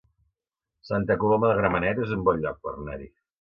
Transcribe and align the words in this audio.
Santa 0.89 1.17
Coloma 1.23 1.51
de 1.51 1.59
Gramenet 1.59 2.03
es 2.07 2.15
un 2.17 2.25
bon 2.31 2.43
lloc 2.47 2.59
per 2.65 2.73
anar-hi 2.75 3.09